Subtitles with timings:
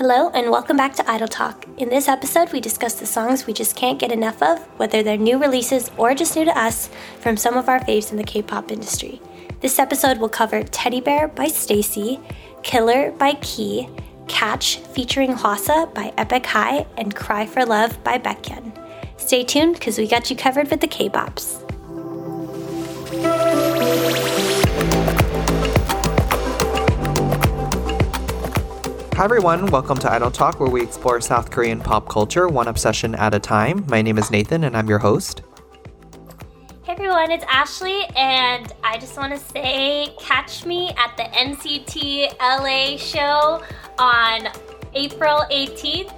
[0.00, 1.66] Hello, and welcome back to Idol Talk.
[1.76, 5.18] In this episode, we discuss the songs we just can't get enough of, whether they're
[5.18, 6.88] new releases or just new to us,
[7.20, 9.20] from some of our faves in the K pop industry.
[9.60, 12.18] This episode will cover Teddy Bear by STAYC,
[12.62, 13.90] Killer by Key,
[14.26, 18.72] Catch featuring Hwasa by Epik High, and Cry for Love by Baekhyun.
[19.18, 21.10] Stay tuned because we got you covered with the K
[29.20, 33.14] Hi everyone, welcome to Idol Talk, where we explore South Korean pop culture one obsession
[33.16, 33.84] at a time.
[33.86, 35.42] My name is Nathan, and I'm your host.
[36.84, 42.38] Hey everyone, it's Ashley, and I just want to say catch me at the NCT
[42.40, 43.62] LA show
[43.98, 44.48] on
[44.94, 46.14] April 18th.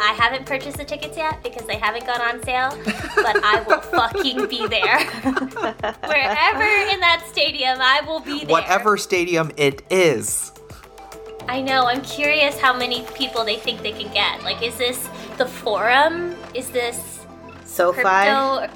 [0.00, 2.70] I haven't purchased the tickets yet because they haven't gone on sale,
[3.14, 5.04] but I will fucking be there.
[5.04, 8.52] Wherever in that stadium, I will be there.
[8.52, 10.50] Whatever stadium it is.
[11.48, 11.86] I know.
[11.86, 14.42] I'm curious how many people they think they can get.
[14.42, 16.36] Like, is this the forum?
[16.54, 17.26] Is this
[17.64, 18.02] SoFi?
[18.02, 18.68] crypto?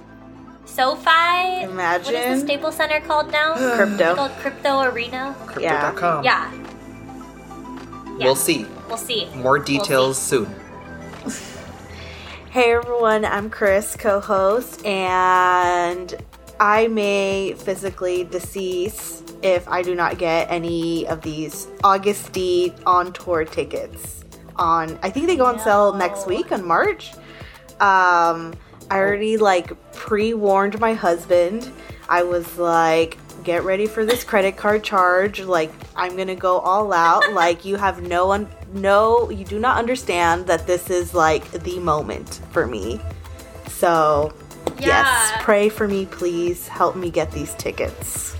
[0.64, 1.62] SoFi?
[1.62, 2.14] Imagine.
[2.14, 3.54] What is the Staples Center called now?
[3.76, 4.10] Crypto.
[4.10, 5.34] It's called Crypto Arena.
[5.46, 6.24] Crypto.com.
[6.24, 6.52] Yeah.
[6.52, 8.24] Yeah.
[8.24, 8.66] We'll see.
[8.88, 9.26] We'll see.
[9.36, 10.54] More details soon.
[12.56, 16.14] Hey everyone, I'm Chris, co host, and
[16.58, 23.12] I may physically decease if I do not get any of these Agust D on
[23.12, 24.24] tour tickets.
[24.56, 27.12] On, I think they go on sale next week on March.
[27.78, 28.54] Um,
[28.90, 31.70] I already like pre warned my husband.
[32.08, 35.40] I was like, get ready for this credit card charge.
[35.40, 37.32] Like, I'm gonna go all out.
[37.32, 41.78] like, you have no one, no, you do not understand that this is like the
[41.80, 43.00] moment for me.
[43.68, 44.32] So,
[44.78, 46.68] yes, pray for me, please.
[46.68, 48.35] Help me get these tickets.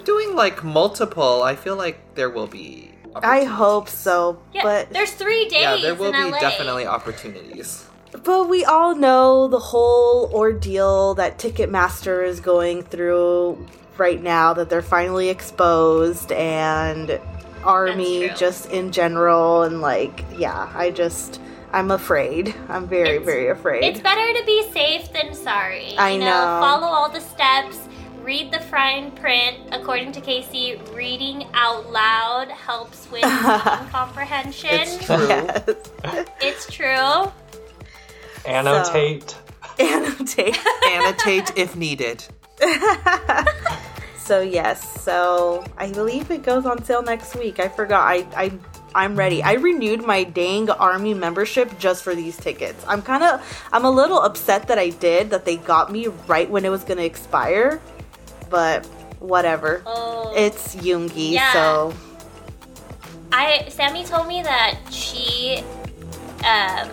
[0.00, 1.42] He's doing like multiple.
[1.42, 2.90] I feel like there will be.
[3.14, 6.38] I hope so, Yeah, but there's three days Yeah, there will in be LA.
[6.38, 7.84] definitely opportunities.
[8.22, 13.66] But we all know the whole ordeal that Ticketmaster is going through
[13.98, 17.20] right now, that they're finally exposed, and
[17.64, 19.62] Army just in general.
[19.64, 21.40] And, like, yeah, I just,
[21.72, 22.54] I'm afraid.
[22.68, 23.82] I'm very, It's- very afraid.
[23.84, 25.96] It's better to be safe than sorry.
[25.98, 26.60] I you know, know.
[26.60, 27.76] Follow all the steps.
[28.30, 29.58] Read the fine print.
[29.72, 33.22] According to Casey, reading out loud helps with
[33.90, 34.70] comprehension.
[34.72, 35.26] It's true.
[35.26, 35.90] Yes.
[36.40, 37.32] It's true.
[38.46, 39.36] Annotate.
[39.80, 40.56] Annotate.
[40.86, 42.24] Annotate if needed.
[44.18, 47.58] So yes, so I believe it goes on sale next week.
[47.58, 48.06] I forgot.
[48.06, 48.52] I I
[48.94, 49.42] I'm ready.
[49.42, 52.84] I renewed my dang army membership just for these tickets.
[52.86, 56.48] I'm kind of I'm a little upset that I did that they got me right
[56.48, 57.80] when it was going to expire.
[58.50, 58.84] But
[59.20, 59.82] whatever.
[59.86, 60.32] Oh.
[60.36, 61.52] It's Yoongi, Yeah.
[61.52, 61.94] so
[63.32, 65.62] I Sammy told me that she,
[66.44, 66.88] um,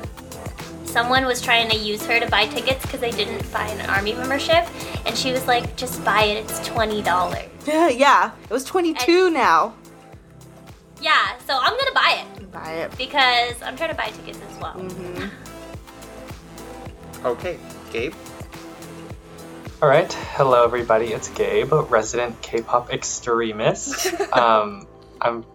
[0.85, 4.13] someone was trying to use her to buy tickets because they didn't buy an army
[4.13, 4.67] membership,
[5.05, 6.37] and she was like, "Just buy it.
[6.49, 8.31] It's twenty dollars." yeah, yeah.
[8.43, 9.73] it was 22 now.
[11.01, 12.97] Yeah, so I'm gonna buy it Buy it.
[12.97, 14.73] because I'm trying to buy tickets as well.
[14.75, 15.29] Mhm.
[17.25, 17.57] Okay,
[17.91, 18.13] Gabe.
[19.79, 20.11] All right.
[20.11, 21.13] Hello, everybody.
[21.13, 24.11] It's Gabe, resident K-pop extremist.
[24.33, 24.87] um,
[25.21, 25.45] I'm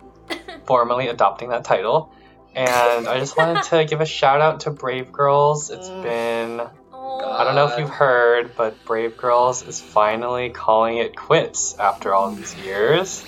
[0.64, 2.14] formally adopting that title,
[2.54, 5.70] and I just wanted to give a shout out to Brave Girls.
[5.70, 6.60] It's been
[6.92, 11.76] Oh, I don't know if you've heard, but Brave Girls is finally calling it quits
[11.76, 13.24] after all these years.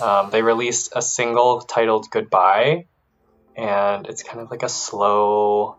[0.00, 2.86] Um, they released a single titled "Goodbye,"
[3.54, 5.76] and it's kind of like a slow.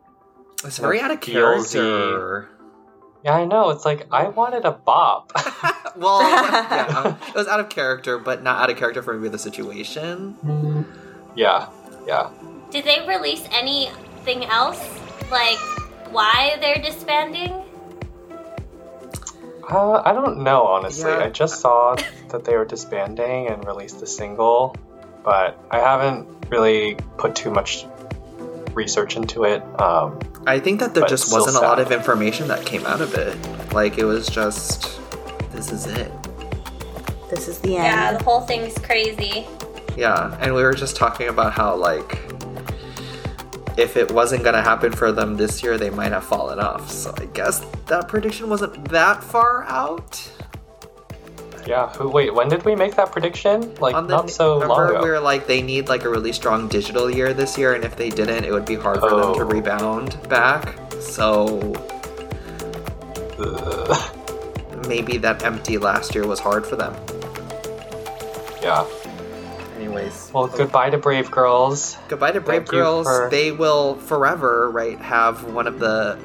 [0.64, 2.48] It's very out of character.
[3.24, 3.70] Yeah, I know.
[3.70, 5.32] It's like I wanted a bop.
[5.98, 9.40] well, yeah, it was out of character, but not out of character for maybe the
[9.40, 10.86] situation.
[11.36, 11.70] yeah,
[12.08, 12.30] yeah.
[12.72, 14.80] Did they release anything else?
[15.32, 15.60] Like
[16.12, 17.64] why they're disbanding?
[19.70, 21.12] Uh, I don't know, honestly.
[21.12, 21.26] Yeah.
[21.26, 21.96] I just saw
[22.30, 24.76] that they were disbanding and released a single,
[25.24, 27.86] but I haven't really put too much
[28.80, 29.62] research into it.
[29.80, 30.18] Um,
[30.48, 33.38] I think that there just wasn't a lot of information that came out of it.
[33.74, 35.00] Like it was just,
[35.52, 36.12] this is it.
[37.30, 37.86] This is the end.
[37.86, 39.46] Yeah, the whole thing's crazy.
[39.98, 42.18] Yeah, and we were just talking about how like
[43.78, 46.90] if it wasn't gonna happen for them this year, they might have fallen off.
[46.90, 50.32] So I guess that prediction wasn't that far out.
[51.70, 51.88] Yeah.
[51.98, 52.10] Who?
[52.10, 53.74] Wait, when did we make that prediction?
[53.76, 55.04] Like On the- not so long remember ago.
[55.04, 57.96] we were like they need like a really strong digital year this year, and if
[57.96, 59.46] they didn't, it would be hard for them to Oh.
[59.46, 60.76] rebound back.
[61.00, 61.62] So
[64.88, 66.94] maybe that empty last year was hard for them.
[68.62, 68.86] yeah.
[69.78, 70.32] Anyways.
[70.34, 71.98] Well, goodbye to Brave Girls.
[72.10, 73.08] Goodbye to Brave Thank Girls.
[73.08, 76.18] for- They will forever, right, have one of the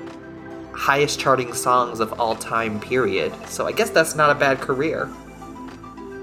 [0.73, 3.32] highest charting songs of all time, period.
[3.49, 5.08] So I guess that's not a bad career.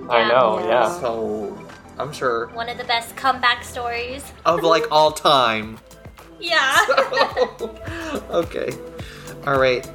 [0.10, 0.68] I know, Yeah.
[0.68, 1.00] yeah.
[1.00, 1.58] So
[1.98, 4.24] I'm sure One of the best comeback stories.
[4.46, 5.80] of like all time.
[6.40, 6.76] Yeah.
[8.32, 8.72] okay.
[9.46, 9.86] All right.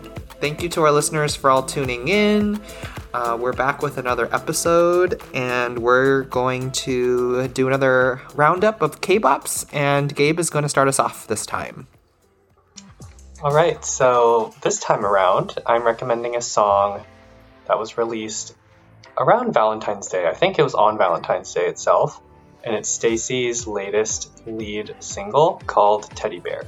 [0.40, 2.60] Thank you to our listeners for all tuning in.
[3.14, 9.66] Uh, we're back with another episode, and we're going to do another roundup of K-bops.
[9.72, 11.86] And Gabe is going to start us off this time.
[13.42, 17.04] All right, so this time around, I'm recommending a song
[17.66, 18.54] that was released
[19.18, 20.26] around Valentine's Day.
[20.26, 22.20] I think it was on Valentine's Day itself,
[22.64, 26.64] and it's STAYC's latest lead single called Teddy Bear.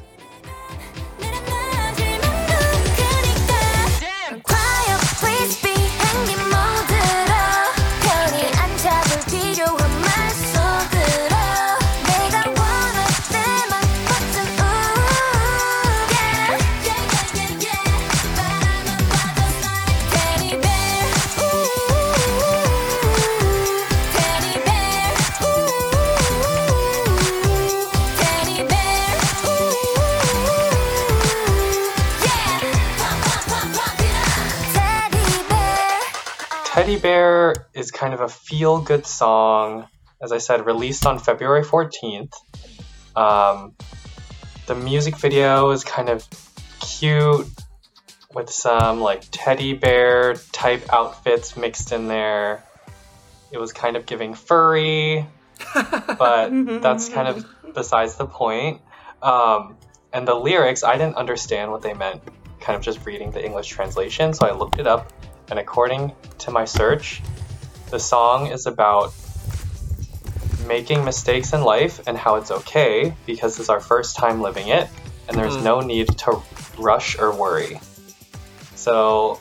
[37.08, 39.86] Teddy Bear is kind of a feel good song,
[40.22, 42.34] as I said, released on February 14th.
[43.16, 43.74] Um,
[44.66, 46.26] the music video is kind of
[46.80, 47.48] cute
[48.34, 52.62] with some like teddy bear type outfits mixed in there.
[53.52, 55.26] It was kind of giving furry,
[55.74, 56.50] but
[56.82, 58.82] that's kind of besides the point.
[59.22, 59.78] Um,
[60.12, 62.20] and the lyrics, I didn't understand what they meant,
[62.60, 65.10] kind of just reading the English translation, so I looked it up.
[65.50, 67.22] And according to my search,
[67.90, 69.12] the song is about
[70.66, 74.88] making mistakes in life and how it's okay because it's our first time living it
[75.28, 75.62] and there's Mhm.
[75.62, 76.42] no need to
[76.78, 77.80] rush or worry.
[78.74, 79.40] So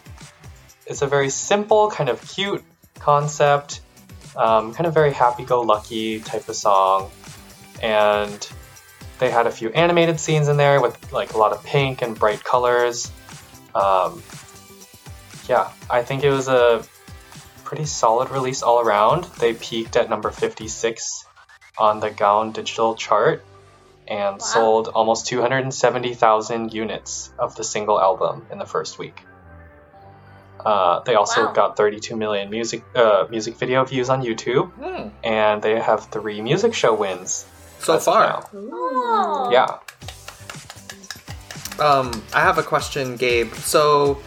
[0.85, 2.63] it's a very simple, kind of cute
[2.99, 3.81] concept,
[4.35, 7.11] um, kind of very happy go lucky type of song.
[7.81, 8.47] And
[9.19, 12.17] they had a few animated scenes in there with like a lot of pink and
[12.17, 13.11] bright colors.
[13.75, 14.23] Um,
[15.47, 16.83] yeah, I think it was a
[17.63, 19.25] pretty solid release all around.
[19.39, 21.25] They peaked at number 56
[21.77, 23.43] on the Gaon digital chart
[24.07, 24.45] and Wow.
[24.53, 29.21] sold almost 270,000 units of the single album in the first week.
[30.65, 31.51] Uh, they also Wow.
[31.53, 35.09] got 32 million music uh, music video views on YouTube, Hmm.
[35.23, 37.45] and they have three music show wins
[37.79, 38.43] So far.
[38.55, 39.49] Oh.
[39.51, 39.77] Yeah,
[41.79, 43.53] Um, I have a question, Gabe.
[43.53, 44.17] So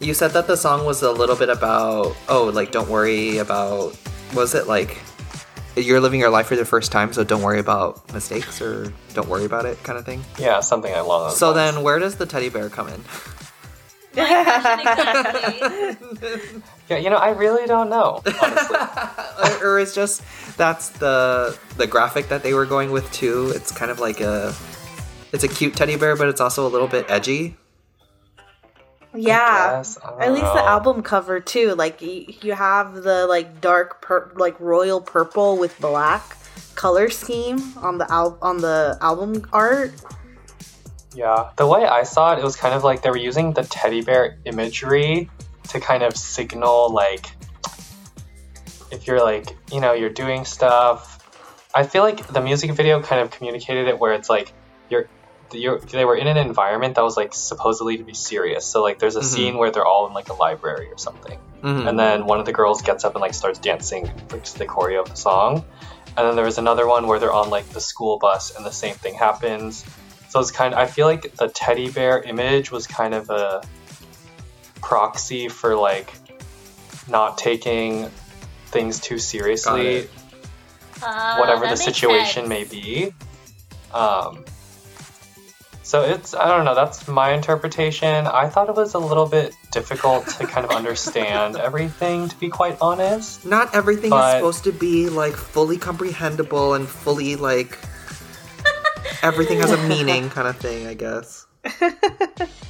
[0.00, 3.96] you said that the song was a little bit about oh, like don't worry about
[4.34, 4.98] was it like
[5.76, 9.28] you're living your life for the first time, so don't worry about mistakes or don't
[9.28, 10.24] worry about it kind of thing.
[10.38, 11.32] yeah, something I love.
[11.32, 11.74] So lines.
[11.74, 13.00] then where does the teddy bear come in?
[14.14, 15.96] Exactly.
[16.88, 18.22] yeah, you know, I really don't know.
[18.42, 18.76] Honestly,
[19.62, 20.22] or, or it's just
[20.56, 23.52] that's the the graphic that they were going with too.
[23.54, 24.54] It's kind of like a
[25.32, 27.56] it's a cute teddy bear, but it's also a little bit edgy.
[29.14, 29.78] Yeah.
[29.78, 31.74] guess, I don't At least the album cover too.
[31.74, 36.36] Like you, you have the like dark pur- like royal purple with black
[36.74, 39.92] color scheme on the al- on the album art.
[41.14, 43.62] Yeah, the way I saw it, it was kind of like they were using the
[43.62, 45.30] teddy bear imagery
[45.70, 47.26] to kind of signal like
[48.90, 51.14] if you're like, you know, you're doing stuff.
[51.74, 54.52] I feel like the music video kind of communicated it where it's like
[54.88, 55.08] you're
[55.52, 58.66] you're, they were in an environment that was like supposedly to be serious.
[58.66, 59.24] So like there's a Mhm.
[59.24, 61.38] scene where they're all in like a library or something.
[61.62, 61.88] Mhm.
[61.88, 64.64] and then one of the girls gets up and like starts dancing like to the
[64.64, 65.64] choreo of the song
[66.16, 68.70] and then there was another one where they're on like the school bus and the
[68.70, 69.84] same thing happens
[70.28, 73.60] so it's kind of i feel like the teddy bear image was kind of a
[74.80, 76.12] proxy for like
[77.08, 78.08] not taking
[78.66, 80.08] things too seriously.
[81.02, 82.48] Uh, whatever the situation sense.
[82.48, 83.12] may be
[83.92, 84.44] um
[85.88, 89.54] so it's i don't know that's my interpretation i thought it was a little bit
[89.72, 94.64] difficult to kind of understand everything to be quite honest Not everything But- is supposed
[94.64, 97.78] to be like fully comprehensible and fully like
[99.22, 101.46] everything has a meaning kind of thing, I guess.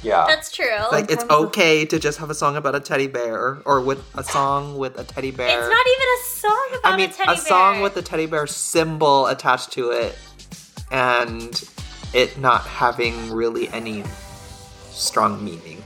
[0.01, 0.77] yeah That's true.
[0.91, 4.23] Like it's okay to just have a song about a teddy bear or with a
[4.23, 5.47] song with a teddy bear.
[5.59, 7.35] it's not even a song about I mean, a teddy bear.
[7.35, 10.17] a song with the teddy bear symbol attached to it
[10.91, 11.61] and
[12.13, 14.03] it not having really any
[14.91, 15.83] strong meaning.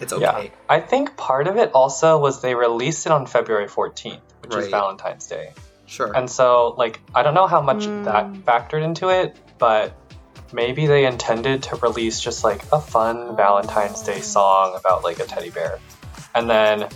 [0.00, 0.22] It's okay.
[0.22, 4.50] yeah i think part of it also was they released it on february 14th which
[4.54, 4.70] was Right.
[4.70, 5.52] valentine's day
[5.86, 6.10] Sure.
[6.16, 8.04] And so, like, I don't know how much Mm.
[8.04, 9.92] that factored into it, but
[10.50, 15.24] maybe they intended to release just like a fun Valentine's Day song about like a
[15.24, 15.78] teddy bear.
[16.34, 16.88] And then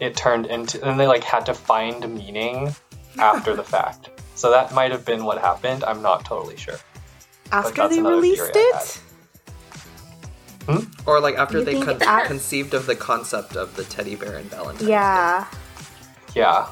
[0.00, 2.74] it turned into, and they like had to find meaning
[3.18, 4.08] after the fact.
[4.34, 5.84] So that might have been what happened.
[5.84, 6.78] I'm not totally sure.
[7.52, 9.00] After that's they released theory I it?
[10.66, 11.08] Hmm?
[11.08, 14.36] or like after You they con- it's conceived of the concept of the teddy bear
[14.36, 14.88] and Valentine's.
[14.88, 15.46] Yeah.
[16.34, 16.66] Yeah.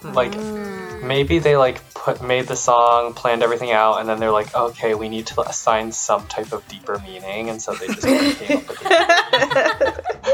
[0.00, 0.12] Hmm.
[0.12, 1.06] Like hmm.
[1.06, 4.94] maybe they like put made the song, planned everything out, and then they're like, okay,
[4.94, 8.38] we need to assign some type of deeper meaning, and so they just kind of
[8.38, 10.06] came up with it.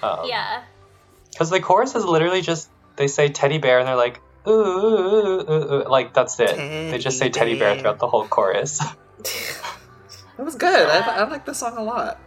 [0.00, 0.62] Um, Yeah.
[1.32, 4.86] Because the chorus is literally just they say teddy bear and they're like ooh, ooh,
[4.86, 6.56] ooh, ooh, ooh," like that's it.
[6.56, 7.80] they just say Teddy teddy bear bear.
[7.82, 8.80] throughout the whole chorus.
[10.38, 10.88] It was good.
[10.88, 12.20] I, I like the song a lot.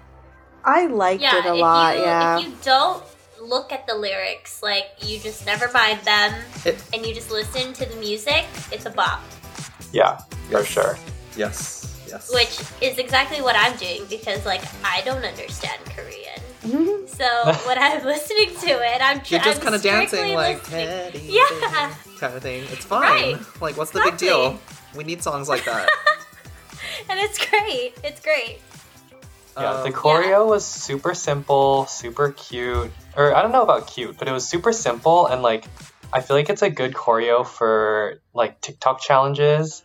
[0.66, 1.40] I liked Yeah.
[1.40, 2.40] it a lot, you yeah.
[2.40, 3.02] if you don't
[3.42, 6.36] look at the lyrics, like you just never mind them,
[6.66, 9.22] It, and you just listen to the music, it's a bop.
[9.94, 10.98] yeah, for sure.
[11.38, 11.88] yes.
[12.06, 12.30] Yes.
[12.34, 16.42] Which is exactly what I'm doing because like I don't understand Korean.
[17.08, 17.28] So
[17.68, 20.88] when I'm listening to it, I'm tr- You're just I'm kind of dancing like listening.
[20.88, 21.94] teddy Yeah.
[22.20, 22.64] kind of thing.
[22.72, 23.02] It's fine.
[23.36, 23.62] Right.
[23.62, 24.60] Like, what's the big deal?
[24.96, 25.90] We need songs like that.
[27.10, 27.94] and it's great.
[28.04, 28.60] It's great.
[29.58, 32.92] Yeah, the Um, choreo was super simple, super cute.
[33.18, 35.66] Or I don't know about cute, but it was super simple and like
[36.14, 39.84] I feel like it's a good choreo for like TikTok challenges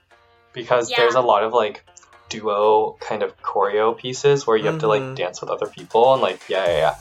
[0.52, 0.98] because Yeah.
[0.98, 1.84] there's a lot of like
[2.28, 5.16] duo kind of choreo pieces where you have to like Mhm.
[5.16, 6.94] dance with other people and like yeah yeah yeah.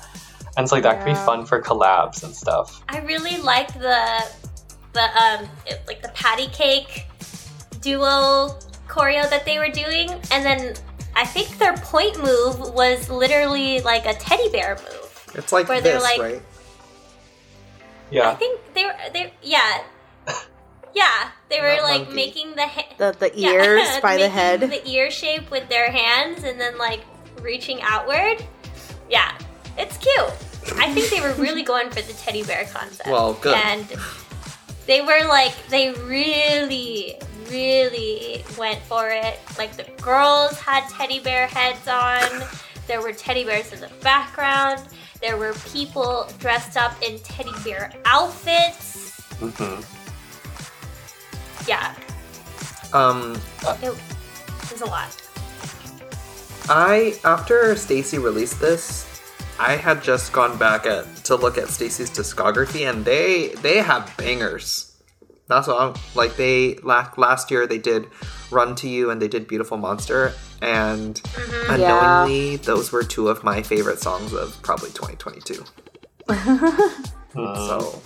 [0.58, 2.82] And so like that could be fun for collabs and stuff.
[2.90, 4.24] I really like the
[4.94, 7.08] the um it- like the patty cake
[7.82, 10.76] duo choreo that they were doing, and then
[11.16, 15.32] I think their point move was literally like a teddy bear move.
[15.36, 16.42] It's like Where they're like- right?
[18.12, 19.82] yeah I think they were they yeah
[20.96, 22.16] yeah they were like monkey.
[22.16, 24.60] making the The the yeah, ears by the making head.
[24.62, 27.02] the ear shape with their hands, and then like
[27.42, 28.44] reaching outward.
[29.10, 29.38] Yeah,
[29.78, 30.32] it's cute.
[30.80, 33.08] I think they were really going for the teddy bear concept.
[33.10, 33.56] Well, good.
[33.56, 33.86] And
[34.88, 37.20] they were like, they really,
[37.52, 39.38] really went for it.
[39.60, 42.44] Like the girls had teddy bear heads on.
[42.88, 44.82] There were teddy bears in the background.
[45.22, 49.20] There were people dressed up in teddy bear outfits.
[49.40, 49.82] hmm
[51.68, 51.94] Yeah,
[52.94, 53.40] Um,
[53.82, 53.94] it
[54.72, 55.10] was a lot.
[56.70, 59.06] I after STAYC released this,
[59.60, 64.14] I had just gone back at to look at STAYC's discography, and they they have
[64.18, 64.92] bangers.
[65.48, 66.38] That's what I'm like.
[66.38, 68.08] They last last year they did
[68.52, 71.74] "Run to You" and they did "Beautiful Monster," and Yeah.
[71.76, 75.64] unknowingly those were two of my favorite songs of probably 2022.
[77.36, 78.02] So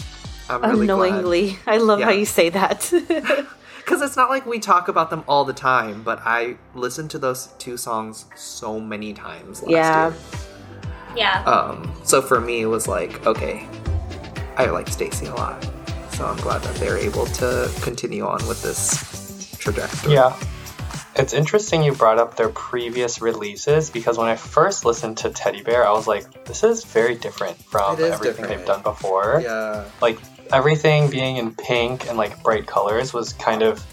[0.49, 1.57] I'm really Unknowingly.
[1.67, 2.91] I love how you say that.
[3.77, 7.19] because it's not like we talk about them all the time, but I listened to
[7.19, 10.07] those two songs so many times last Yeah.
[10.09, 10.17] year.
[11.15, 11.43] Yeah.
[11.45, 13.67] Um, so for me, it was like, okay,
[14.57, 15.67] I like STAYC a lot.
[16.13, 20.13] So I'm glad that they're able to continue on with this trajectory.
[20.13, 20.37] Yeah.
[21.15, 25.61] It's interesting you brought up their previous releases because when I first listened to Teddy
[25.63, 28.49] Bear, I was like, this is very different from everything different.
[28.49, 29.41] they've done before.
[29.43, 29.85] Yeah.
[30.01, 30.19] Like,
[30.51, 33.83] everything being in pink and like bright colors was kind of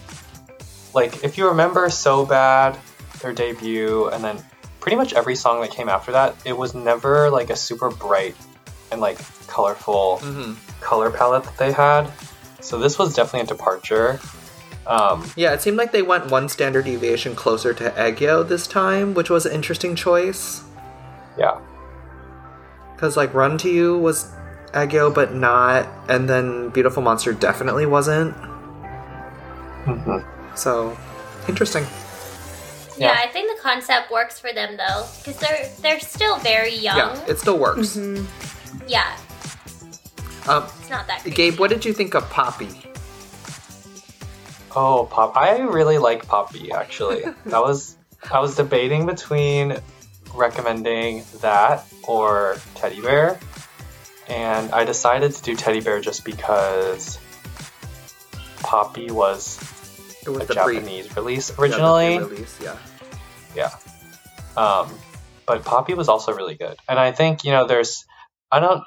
[0.94, 2.78] like, if you remember So Bad,
[3.20, 4.38] their debut, and then
[4.80, 8.34] pretty much every song that came after that, it was never like a super bright
[8.92, 12.08] and like colorful hmm color palette that they had.
[12.60, 14.20] So this was definitely a departure.
[14.86, 19.14] Um, Yeah, it seemed like they went one standard deviation closer to aegyo this time,
[19.14, 20.62] which was an interesting choice.
[21.36, 21.58] yeah.
[22.94, 24.30] Because, like, Run to You was
[24.72, 25.86] aegyo, but not.
[26.08, 28.34] And then Beautiful Monster definitely wasn't.
[29.86, 30.24] Mhm.
[30.56, 30.96] So,
[31.48, 31.86] interesting.
[32.96, 33.20] Yeah, Yeah.
[33.22, 36.96] I think the concept works for them though, because they're they're still very young.
[36.98, 37.96] Yeah, it still works.
[38.86, 39.04] Yeah,
[40.48, 41.20] Um, it's not that.
[41.22, 41.36] Crazy.
[41.36, 42.70] Gabe, what did you think of Poppy?
[44.74, 45.36] Oh, Pop!
[45.36, 46.70] I really like Poppy.
[46.72, 47.96] Actually, that was
[48.30, 49.78] I was debating between
[50.34, 53.38] recommending that or Teddy Bear,
[54.28, 57.18] and I decided to do Teddy Bear just because
[58.58, 59.58] Poppy was
[60.26, 62.16] It was a the pre- Japanese release yeah, originally.
[62.18, 62.76] pre-release, yeah.
[63.54, 63.70] Yeah.
[64.56, 64.90] Um,
[65.46, 66.76] but Poppy was also really good.
[66.88, 68.04] And I think, you know, there's,
[68.50, 68.82] I don't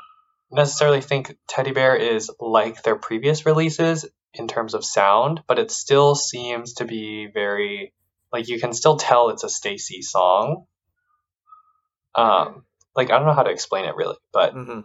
[0.51, 5.71] necessarily think Teddy Bear is like their previous releases in terms of sound, but it
[5.71, 7.93] still seems to be very,
[8.33, 10.65] like, you can still tell it's a STAYC song.
[12.15, 12.65] Um,
[12.95, 14.81] like, I don't know how to explain it really, but hmm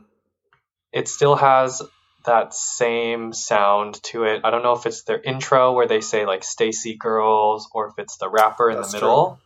[0.94, 1.82] it still has
[2.24, 4.42] that same sound to it.
[4.44, 7.94] I don't know if it's their intro where they say like STAYC Girls or if
[7.98, 9.40] it's the rapper in That's the middle.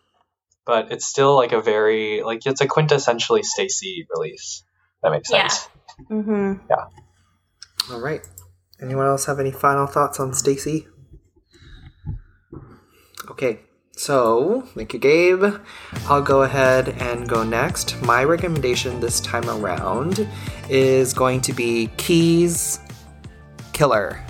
[0.67, 4.63] But it's still like a very like it's a quintessentially STAYC release.
[5.03, 5.49] That makes Yeah.
[5.49, 5.69] sense.
[6.11, 6.67] Mm-hmm.
[6.71, 7.95] Yeah.
[7.95, 8.21] All right.
[8.81, 10.87] Anyone else have any final thoughts on STAYC?
[13.31, 13.61] Okay.
[13.99, 15.57] So, thank you, Gabe.
[16.07, 18.01] I'll go ahead and go next.
[18.03, 20.29] My recommendation this time around
[20.69, 22.79] is going to be Keys
[23.73, 24.25] Killer.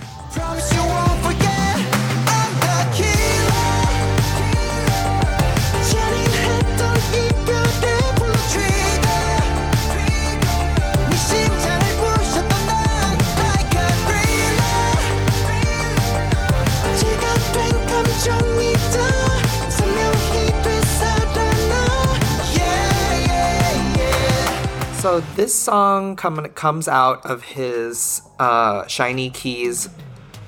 [24.99, 29.87] So this song come, comes out of his uh, Shiny Keys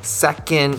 [0.02, 0.76] second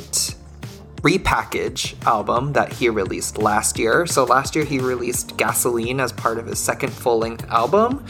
[0.96, 4.04] repackage album that he released last year.
[4.04, 8.04] So last year he released Gasoline as part of his second full-length album,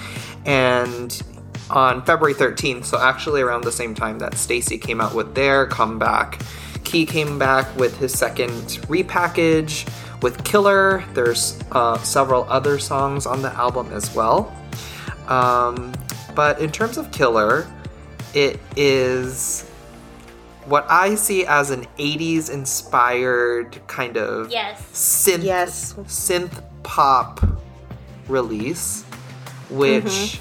[0.44, 1.22] and
[1.70, 5.68] on February 13th, so actually around the same time that STAYC came out with their
[5.68, 6.42] comeback,
[6.82, 8.50] Key came back with his second
[8.88, 9.88] repackage
[10.22, 11.04] with Killer.
[11.14, 14.52] There's uh, several other songs on the album as well.
[15.28, 15.92] Um,
[16.34, 17.66] but in terms of Killer,
[18.34, 19.68] it is
[20.66, 24.80] what I see as an 80s inspired kind of Yes.
[24.92, 25.94] synth Yes.
[26.06, 27.44] synth pop
[28.28, 29.02] release,
[29.70, 30.40] which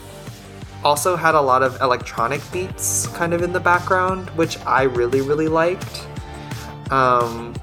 [0.84, 5.22] also had a lot of electronic beats kind of in the background, which I really
[5.22, 6.08] really liked.
[6.92, 7.54] Um,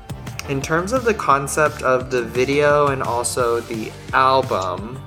[0.49, 4.99] in terms of the concept of the video and also the album,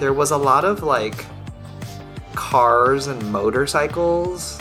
[0.00, 1.26] there was a lot of like
[2.34, 4.60] cars and motorcycles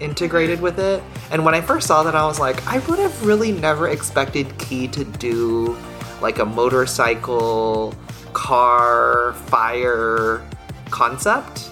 [0.00, 1.02] integrated with it.
[1.30, 4.56] And when I first saw that, I was like, I would have really never expected
[4.58, 5.76] Key to do
[6.22, 7.94] like a motorcycle,
[8.32, 10.42] car, fire
[10.90, 11.70] concept.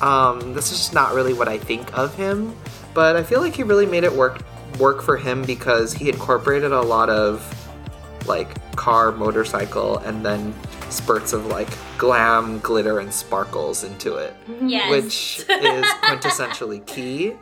[0.00, 2.54] Um, this is just not really what I think of him,
[2.94, 4.42] but I feel like he really made it work
[4.78, 7.46] work for him because he incorporated a lot of
[8.26, 10.54] like car, motorcycle, and then
[10.92, 14.90] spurts of like glam, glitter, and sparkles into it Yes.
[14.90, 17.34] which is quintessentially key.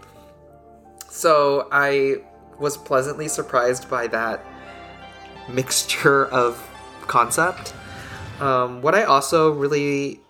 [1.09, 2.17] So I
[2.59, 4.45] was pleasantly surprised by that
[5.49, 6.57] mixture of
[7.07, 7.75] concept.
[8.41, 10.21] Um, what I also really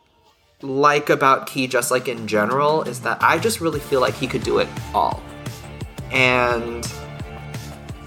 [0.62, 4.26] like about Key, just like in general, is that I just really feel like he
[4.26, 5.22] could do it all.
[6.10, 6.86] And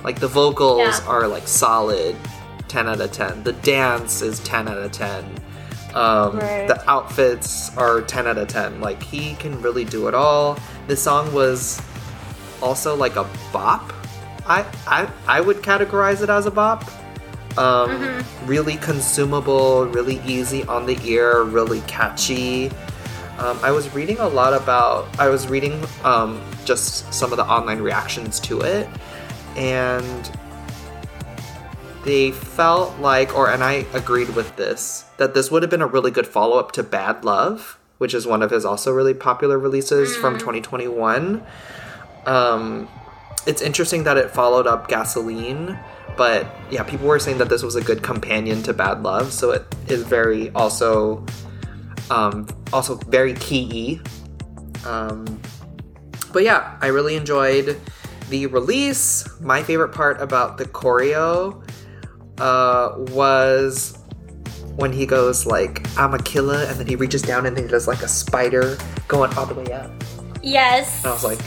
[0.03, 1.05] like the vocals Yeah.
[1.07, 2.15] are like solid
[2.73, 3.43] 10 out of 10.
[3.43, 5.23] The dance is 10 out of 10.
[5.93, 6.67] Um, Right.
[6.67, 8.81] The outfits are 10 out of 10.
[8.81, 10.57] Like he can really do it all.
[10.87, 11.79] This song was
[12.63, 13.93] also like a bop.
[14.47, 16.83] I I, I would categorize it as a bop.
[17.59, 22.71] Um, Really consumable, really easy on the ear, really catchy.
[23.37, 25.07] Um, I was reading a lot about.
[25.19, 28.89] I was reading um, just some of the online reactions to it,
[29.55, 30.31] and
[32.03, 35.87] they felt like, or and I agreed with this, that this would have been a
[35.87, 39.57] really good follow up to Bad Love, which is one of his also really popular
[39.57, 41.43] releases from 2021.
[42.25, 42.87] Um,
[43.47, 45.77] it's interesting that it followed up Gasoline,
[46.17, 49.51] but yeah, people were saying that this was a good companion to Bad Love, so
[49.51, 51.25] it is very also,
[52.09, 54.01] um, also very key.
[54.85, 55.39] Um,
[56.33, 57.79] but yeah, I really enjoyed
[58.29, 59.27] the release.
[59.39, 61.63] My favorite part about the choreo
[62.39, 63.97] uh, was
[64.75, 67.69] when he goes like, "I'm a killer," and then he reaches down and then he
[67.69, 69.91] does like a spider going all the way up.
[70.41, 70.97] Yes.
[71.03, 71.39] And I was like,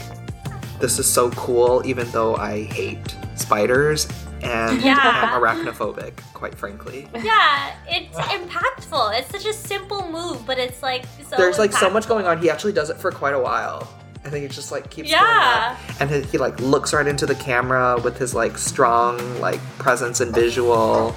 [0.79, 4.07] this is so cool, even though I hate spiders
[4.41, 4.97] and Yeah.
[5.33, 7.07] am arachnophobic, quite frankly.
[7.15, 9.17] yeah, it's impactful.
[9.19, 11.35] It's such a simple move, but it's like so.
[11.35, 12.39] There's like so much going on.
[12.41, 13.87] He actually does it for quite a while.
[14.27, 15.21] I think it just like keeps Yeah.
[15.21, 16.01] going up.
[16.01, 20.19] And he, he like looks right into the camera with his like strong like presence
[20.19, 21.15] and visual.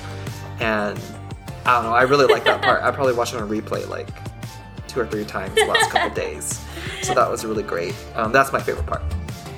[0.60, 0.98] And
[1.66, 2.82] I don't know, I really like that part.
[2.84, 4.08] I probably watched it on replay like
[4.86, 6.64] two or three times the last couple days.
[7.02, 7.94] So that was really great.
[8.14, 9.02] Um, that's my favorite part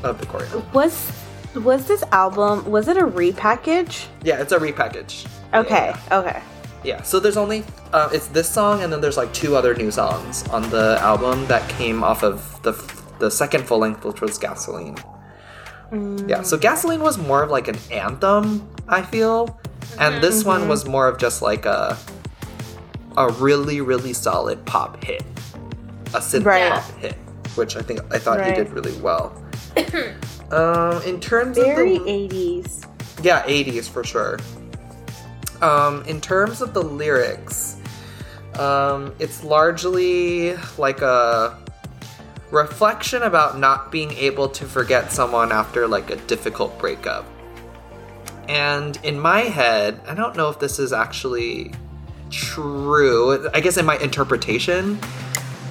[0.03, 0.73] of the choreo.
[0.73, 1.13] Was
[1.55, 4.07] was this album was it a repackage?
[4.23, 5.27] Yeah, it's a repackage.
[5.53, 6.19] Okay, Yeah.
[6.21, 6.43] okay.
[6.85, 9.91] Yeah, so there's only uh, it's this song and then there's like two other new
[9.91, 12.73] songs on the album that came off of the
[13.23, 14.97] the second full length, which was Gasoline.
[16.27, 19.61] Yeah, so Gasoline was more of like an anthem, I feel,
[20.01, 21.97] and this one was more of just like a
[23.17, 25.23] a really really solid pop hit,
[26.15, 26.73] a synth Right.
[26.73, 27.15] pop hit.
[27.55, 29.33] which I think I thought he did really well.
[30.51, 32.87] um, in terms Very of the 80s.
[33.23, 34.39] yeah, 80s for sure.
[35.61, 37.77] Um, in terms of the lyrics,
[38.59, 41.62] um, it's largely like a
[42.53, 47.27] reflection about not being able to forget someone after like a difficult breakup.
[48.49, 51.73] And in my head, I don't know if this is actually
[52.31, 53.49] true.
[53.55, 54.99] I guess in my interpretation,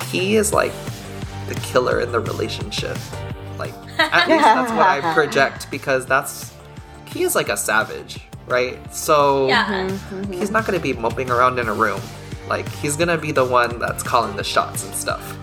[0.08, 0.74] he is like
[1.48, 2.98] the killer in the relationship.
[3.60, 6.52] Like, at least that's what I project because that's
[7.06, 8.80] he is like a savage, right?
[8.94, 9.88] So Yeah.
[9.88, 10.34] Mm-hmm.
[10.34, 12.02] he's not going to be moping around in a room.
[12.48, 15.38] Like he's going to be the one that's calling the shots and stuff.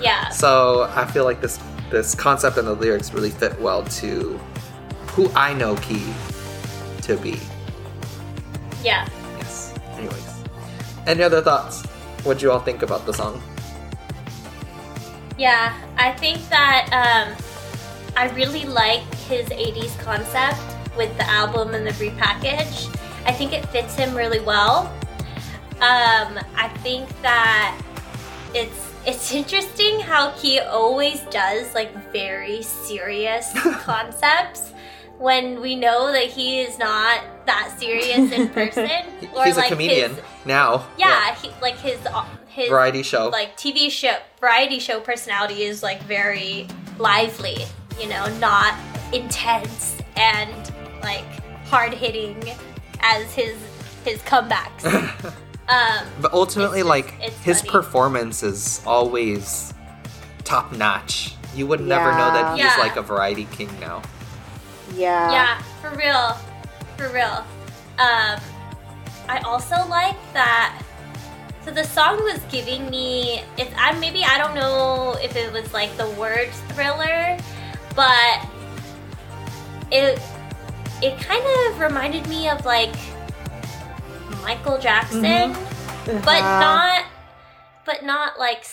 [0.00, 0.28] Yeah.
[0.30, 1.58] So I feel like this
[1.90, 4.38] this concept and the lyrics really fit well to
[5.08, 6.12] who I know Key
[7.02, 7.40] to be.
[8.84, 9.08] Yeah.
[9.38, 9.74] Yes.
[9.94, 10.44] Anyways,
[11.06, 11.84] any other thoughts?
[12.24, 13.42] What'd you all think about the song?
[15.38, 17.44] Yeah, I think that um,
[18.16, 20.60] I really like his 80s concept
[20.96, 22.92] with the album and the repackage.
[23.24, 24.92] I think it fits him really well.
[25.80, 27.80] Um, I think that
[28.52, 34.72] it's it's interesting how he always does like very serious concepts
[35.18, 38.88] when we know that he is not that serious in person.
[39.34, 40.86] Or He's a like comedian His, now.
[40.96, 43.28] yeah, He, like his uh, his Variety show.
[43.28, 46.66] like TV show variety show personality is like very
[46.98, 47.58] lively,
[48.00, 48.74] you know, not
[49.12, 51.24] intense and like
[51.66, 52.36] hard hitting
[53.00, 53.56] as his
[54.04, 54.84] his comebacks.
[55.68, 57.70] um, But ultimately, It's like it's his funny.
[57.70, 59.74] performance is always
[60.44, 61.34] top notch.
[61.54, 62.76] You would never know that he's Yeah.
[62.78, 64.02] like a variety king now.
[64.94, 65.30] Yeah.
[65.30, 66.36] yeah, for real,
[66.96, 67.44] for real.
[67.98, 68.40] Um,
[69.28, 70.80] I also like that.
[71.64, 73.42] So the song was giving me.
[73.58, 77.36] If I maybe I don't know if it was like the word thriller,
[77.94, 78.46] but
[79.90, 80.18] it
[81.02, 82.94] it kind of reminded me of like
[84.48, 85.52] Michael Jackson,
[86.24, 86.60] but Uh-huh.
[86.60, 87.04] not
[87.84, 88.64] but not like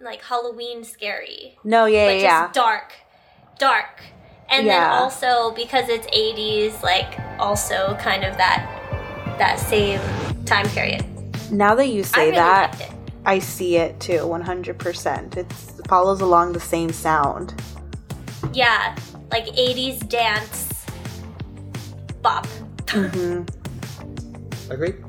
[0.00, 2.62] like Halloween scary No, yeah, but yeah, just yeah.
[2.64, 2.94] dark,
[3.56, 4.02] dark.
[4.50, 8.66] And then also because it's 80s, like also kind of that
[9.38, 10.00] that same
[10.46, 11.04] time period.
[11.52, 12.90] Now that you I say really that.
[13.24, 15.36] I see it too, 100%.
[15.36, 15.52] It
[15.86, 17.54] follows along the same sound.
[18.52, 18.96] Yeah,
[19.30, 20.86] like 80s dance
[22.20, 22.48] bop.
[24.70, 25.04] Agreed.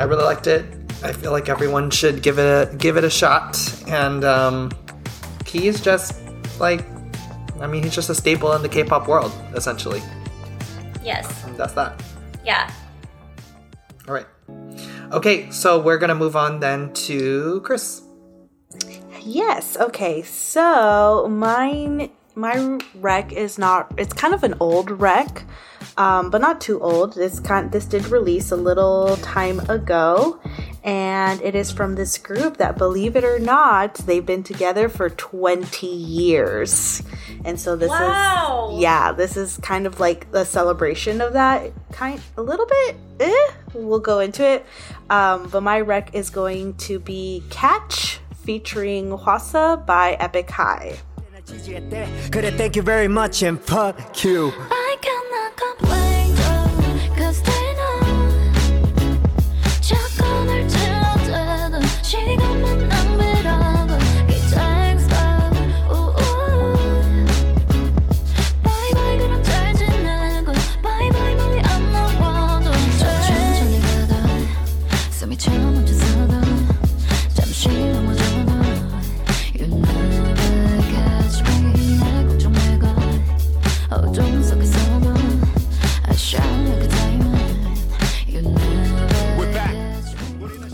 [0.00, 0.64] I really liked it.
[1.02, 3.58] I feel like everyone should give it a give it a shot.
[3.86, 4.72] And um,
[5.44, 6.18] he is just
[6.58, 6.86] like,
[7.60, 10.00] I mean, he's just a staple in the K-pop world, essentially.
[11.04, 11.44] Yes.
[11.44, 12.02] And that's that.
[12.46, 12.72] Yeah.
[14.08, 14.26] All right.
[15.12, 18.00] Okay, so we're gonna move on then to Chris.
[19.20, 19.76] Yes.
[19.76, 20.22] Okay.
[20.22, 23.92] So mine, my rec is not.
[23.98, 25.44] It's kind of an old rec,
[25.96, 27.14] um, but not too old.
[27.14, 30.40] This con- this did release a little time ago,
[30.82, 35.10] and it is from this group that, believe it or not, they've been together for
[35.10, 37.02] 20 years.
[37.44, 38.70] And so this wow.
[38.72, 42.96] is yeah, this is kind of like a celebration of that kind a little bit.
[43.20, 44.66] Eh, we'll go into it.
[45.10, 50.98] Um, but my rec is going to be Catch featuring Hwasa by Epik High.
[52.30, 54.52] 그래, thank you very much and fuck you.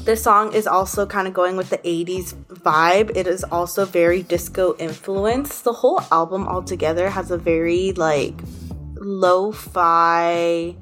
[0.07, 3.17] This song is also kind of going with the 80s vibe.
[3.17, 5.65] It is also very disco influenced.
[5.65, 8.41] The whole album altogether has a very like
[8.95, 10.77] lo-fi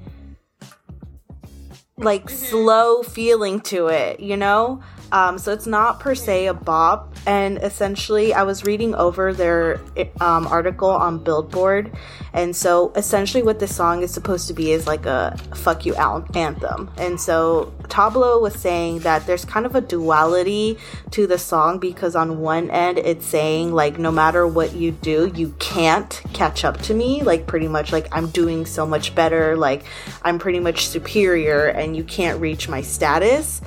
[1.97, 2.37] like mm-hmm.
[2.37, 4.83] slow feeling to it, you know?
[5.13, 7.15] Um, so it's not per se a bop.
[7.27, 9.81] And essentially, I was reading over their
[10.21, 11.91] um, article on Billboard.
[12.33, 15.95] And so essentially, what this song is supposed to be is like a fuck you
[15.95, 16.91] anthem.
[16.99, 20.79] And so Tablo was saying that there's kind of a duality
[21.13, 25.33] to the song because on one end, it's saying like, no matter what you do,
[25.35, 27.23] you can't catch up to me.
[27.23, 29.57] Like, pretty much, like, I'm doing so much better.
[29.57, 29.85] Like,
[30.23, 33.61] I'm pretty much superior and you can't reach my status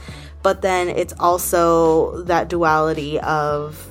[0.43, 3.87] but then it's also that duality of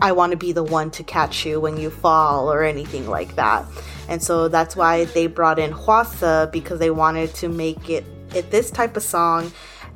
[0.00, 3.36] I want to be the one to catch you when you fall or anything like
[3.36, 3.64] that.
[4.08, 8.50] And so that's why they brought in Hwasa because they wanted to make it, it
[8.50, 9.52] this type of song.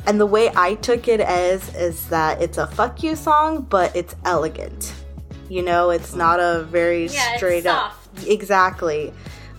[0.07, 3.95] And the way I took it as is that it's a fuck you song, but
[3.97, 4.95] it's elegant.
[5.49, 7.95] You know, it's not a very Yeah, straight up.
[8.25, 9.13] Exactly.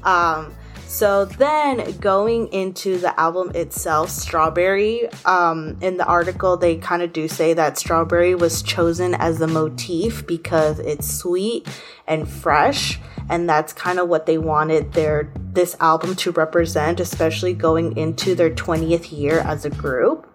[0.03, 0.55] Um,
[0.87, 7.11] so then going into the album itself, Strawberry, um, in the article, they kind of
[7.11, 11.67] do say that Strawberry was chosen as the motif because it's sweet
[12.07, 12.99] and fresh.
[13.29, 18.35] And that's kind of what they wanted their this album to represent, especially going into
[18.35, 20.27] their 20th year as a group.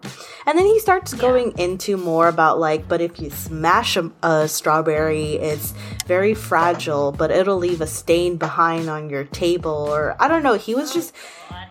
[0.47, 4.49] And then he starts going into more about like, but if you smash a, a
[4.49, 5.73] strawberry, it's
[6.07, 9.71] very fragile, but it'll leave a stain behind on your table.
[9.89, 10.55] Or I don't know.
[10.55, 11.15] He was just,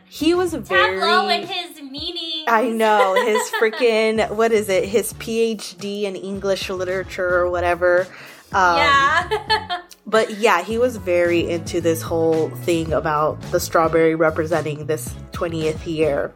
[0.05, 0.99] he was very.
[0.99, 2.45] Tablo and his meaning.
[2.47, 4.85] I know his freaking what is it?
[4.85, 8.07] His PhD in English literature or whatever.
[8.53, 9.81] Um, yeah.
[10.05, 15.85] but yeah, he was very into this whole thing about the strawberry representing this 20th
[15.85, 16.33] year.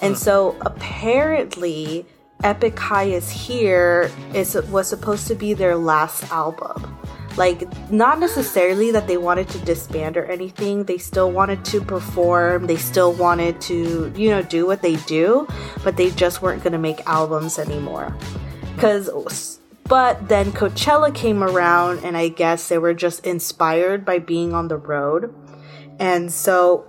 [0.00, 2.06] And so apparently
[2.42, 6.96] Epik High is here is was supposed to be their last album.
[7.36, 10.84] Like not necessarily that they wanted to disband or anything.
[10.84, 12.66] They still wanted to perform.
[12.66, 15.46] They still wanted to, you know, do what they do,
[15.84, 18.16] but they just weren't going to make albums anymore.
[18.78, 19.57] Cuz
[19.88, 24.68] but then Coachella came around, and I guess they were just inspired by being on
[24.68, 25.34] the road.
[25.98, 26.86] And so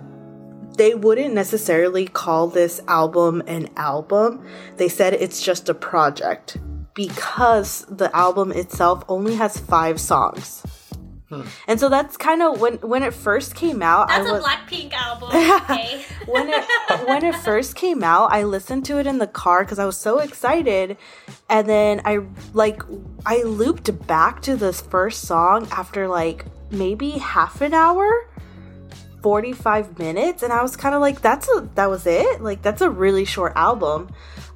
[0.76, 4.46] they wouldn't necessarily call this album an album.
[4.76, 6.58] They said it's just a project
[6.94, 10.62] because the album itself only has five songs.
[11.68, 14.08] And so that's kind of when when it first came out.
[14.08, 15.30] That's I a was, Blackpink album.
[15.70, 16.04] Okay.
[16.26, 16.64] when it
[17.06, 19.96] when it first came out, I listened to it in the car because I was
[19.96, 20.96] so excited,
[21.48, 22.20] and then I
[22.52, 22.82] like
[23.24, 28.28] I looped back to this first song after like maybe half an hour,
[29.22, 32.40] forty five minutes, and I was kind of like, "That's a that was it.
[32.42, 34.12] Like that's a really short album."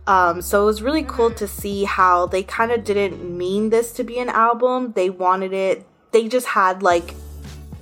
[0.07, 3.93] Um, so it was really cool to see how they kind of didn't mean this
[3.93, 4.93] to be an album.
[4.93, 5.87] They wanted it.
[6.15, 7.13] They just had like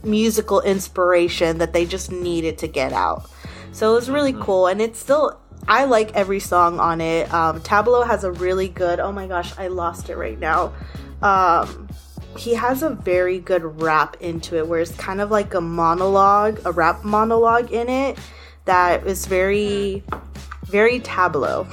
[0.02, 3.30] musical inspiration that they just needed to get out.
[3.72, 5.38] So it was really cool, and it's still.
[5.68, 7.32] I like every song on it.
[7.32, 9.00] Um, Tablo has a really good.
[9.00, 10.72] Oh my gosh, I lost it right now.
[11.20, 11.88] Um,
[12.38, 16.58] he has a very good rap into it, where it's kind of like a monologue,
[16.64, 18.18] a rap monologue in it
[18.64, 20.02] that is very,
[20.64, 21.66] very Tablo.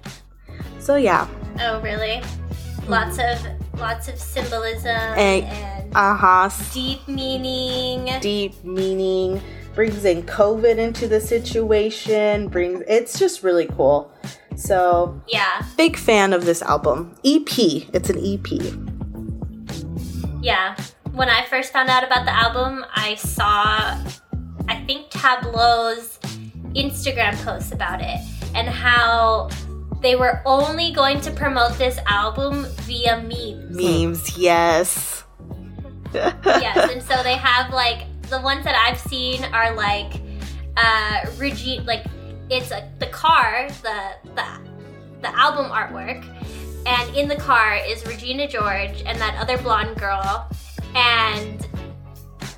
[0.80, 1.28] so yeah,
[1.60, 2.22] oh, really?
[2.88, 3.38] Lots of
[3.78, 6.50] lots of symbolism And- and uh huh.
[6.72, 8.10] deep meaning.
[8.20, 9.40] deep meaning
[9.74, 14.12] brings in covid into the situation brings it's just really cool
[14.56, 15.62] so Yeah.
[15.76, 18.46] big fan of this album ep it's an ep
[20.42, 20.76] Yeah.
[21.12, 23.96] When I first found out about the album, I saw,
[24.68, 26.18] I think, Tablo's
[26.74, 28.18] Instagram posts about it
[28.54, 29.48] and how
[30.02, 33.74] they were only going to promote this album via memes.
[33.74, 35.23] memes yes
[36.14, 40.20] yes, and so they have like the ones that I've seen are like
[40.76, 42.04] uh Regina like
[42.50, 44.44] it's a, the car, the the
[45.22, 46.24] the album artwork,
[46.86, 50.48] and in the car is Regina George and that other blonde girl,
[50.94, 51.66] and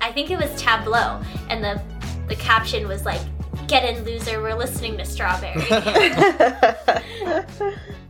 [0.01, 1.81] I think it was Tablo, and the
[2.27, 3.21] the caption was like,
[3.67, 5.61] "Get in, loser, we're listening to Strawberry."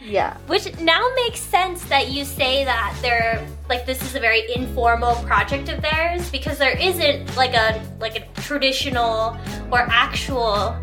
[0.00, 4.42] yeah Which now makes sense that you say that they're like this is a very
[4.54, 9.36] informal project of theirs because there isn't like a like a traditional
[9.70, 10.76] or actual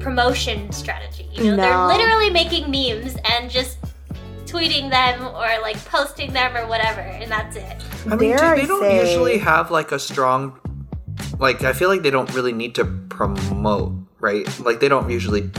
[0.00, 1.28] promotion strategy.
[1.32, 3.78] You know, they're literally making memes and just
[4.46, 7.76] tweeting them or like posting them or whatever, and that's it.
[8.10, 10.58] I mean, Dare they I don't say- usually have like a strong,
[11.38, 14.46] like I feel like they don't really need to promote, right?
[14.60, 15.50] Like they don't usually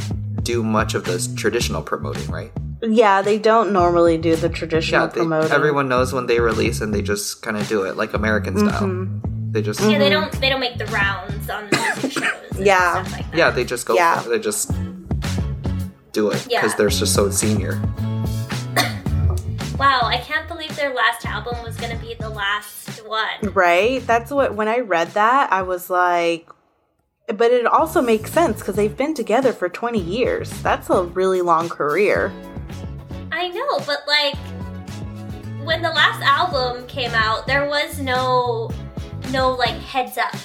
[0.44, 2.52] do much of this traditional promoting, right?
[2.82, 6.80] Yeah they don't normally do the Yeah, traditional they, promoting everyone knows when they release
[6.82, 8.82] and they just kind of do it like American style.
[8.84, 9.52] Mm-hmm.
[9.52, 12.24] They just Yeah, they don't they don't make the rounds on the music shows.
[12.58, 13.04] and Yeah.
[13.04, 13.38] stuff like that.
[13.38, 14.22] yeah, they just go Yeah.
[14.22, 14.72] They just
[16.12, 16.62] do it Yeah.
[16.62, 17.80] because they're just so senior.
[19.78, 23.54] Wow, I can't believe their last album was gonna be the last one.
[23.54, 26.48] right that's what when i read that i was like
[27.28, 31.42] but it also makes sense because they've been together for 20 years that's a really
[31.42, 32.32] long career
[33.39, 34.36] I know, but like
[35.63, 38.69] when the last album came out, there was no
[39.32, 40.36] no like heads up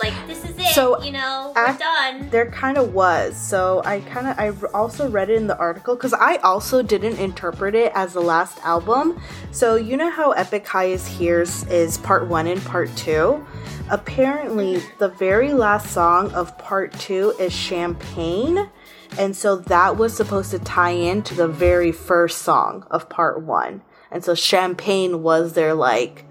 [0.00, 0.68] Like this is it.
[0.68, 2.30] So, you know, we're done.
[2.30, 3.36] There kind of was.
[3.36, 7.18] So I kind of I also read it in the article because I also didn't
[7.18, 9.20] interpret it as the last album.
[9.50, 13.44] So you know how Epik High is Here's is part one and part two.
[13.90, 14.98] Apparently, mm-hmm.
[14.98, 18.70] the very last song of part two is Champagne,
[19.18, 23.42] and so that was supposed to tie in to the very first song of part
[23.42, 23.82] one.
[24.10, 26.24] And so Champagne was their like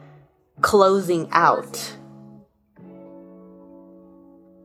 [0.62, 1.96] closing out.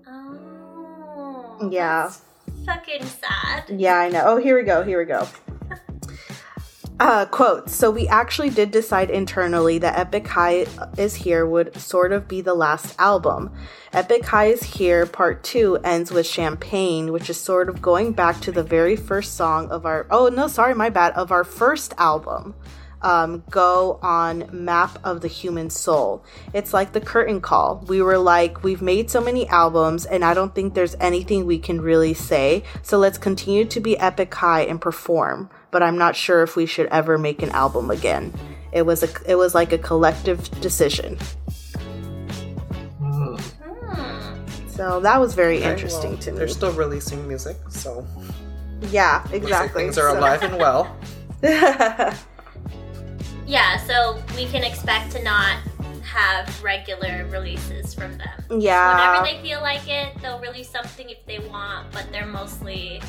[0.07, 2.11] Oh, Yeah.
[2.65, 3.65] fucking sad.
[3.69, 4.23] Yeah, I know.
[4.25, 4.83] Oh, here we go.
[4.85, 5.27] Here we go.
[7.01, 12.11] Uh, quote, so we actually did decide internally that Epik High is Here would sort
[12.13, 13.53] of be the last album.
[13.93, 18.41] Epik High is Here Part 2 ends with Champagne, which is sort of going back
[18.41, 21.95] to the very first song of our, oh no, sorry, my bad, of our first
[21.99, 22.57] album.
[23.01, 26.25] Um, go on Map of the Human Soul.
[26.53, 27.85] It's like the curtain call.
[27.87, 31.61] We were like, we've made so many albums, and I don't think there's anything we
[31.61, 32.65] can really say.
[32.83, 35.49] So let's continue to be epic high and perform.
[35.71, 38.33] But I'm not sure if we should ever make an album again.
[38.73, 41.19] It was a, it was like a collective decision.
[42.99, 43.37] Hmm.
[44.69, 46.39] So that was very Okay, interesting well, to me.
[46.39, 48.07] They're still releasing music, so
[48.91, 49.83] yeah, exactly.
[49.83, 50.97] things are So- alive and well.
[53.47, 55.57] Yeah, so we can expect to not
[56.03, 58.61] have regular releases from them.
[58.61, 59.21] yeah.
[59.23, 63.01] Whenever they feel like it, they'll release something if they want, but they're mostly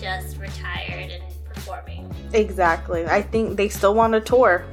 [0.00, 1.22] just retired and
[1.54, 2.12] performing.
[2.32, 3.06] Exactly.
[3.06, 4.64] I think they still want to tour.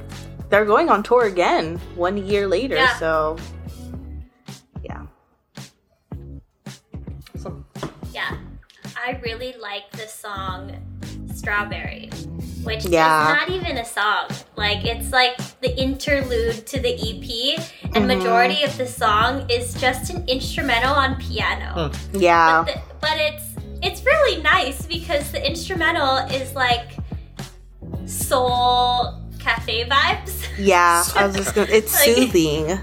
[0.50, 2.96] They're going on tour again one year later, Yeah.
[2.98, 3.38] so
[4.82, 5.02] yeah.
[7.38, 7.64] So,
[8.12, 8.36] Yeah.
[8.96, 10.76] I really like the song
[11.34, 12.10] Strawberry,
[12.62, 13.22] which Yeah.
[13.32, 14.28] is not even a song.
[14.56, 17.96] Like it's like the interlude to the EP, Mm-hmm.
[17.96, 21.90] and majority of the song is just an instrumental on piano.
[22.12, 22.64] Yeah.
[22.64, 23.44] But, the, but it's
[23.82, 26.92] it's really nice because the instrumental is like
[28.06, 30.46] soul cafe vibes.
[30.58, 31.04] Yeah.
[31.16, 32.78] I was just gonna it's Like- soothing.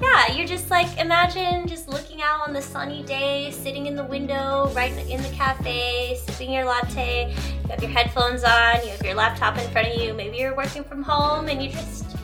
[0.00, 4.02] Yeah, you're just like imagine just looking out on the sunny day, sitting in the
[4.02, 7.32] window, right in the cafe, sipping your latte.
[7.64, 10.12] You have your headphones on, you have your laptop in front of you.
[10.12, 12.16] Maybe you're working from home and you're just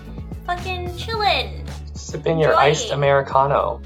[0.45, 1.65] fucking chilling.
[1.95, 3.81] Sipping your iced Americano.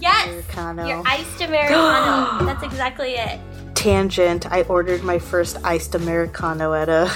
[0.00, 0.86] Yes, Americano.
[0.86, 2.44] your iced americano.
[2.46, 3.40] That's exactly it.
[3.74, 4.50] Tangent.
[4.50, 7.10] I ordered my first iced Americano at a